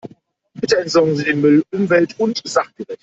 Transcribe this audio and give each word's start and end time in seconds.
Bitte 0.55 0.77
entsorgen 0.79 1.15
Sie 1.15 1.25
den 1.25 1.41
Müll 1.41 1.61
umwelt- 1.69 2.19
und 2.19 2.41
sachgerecht. 2.43 2.97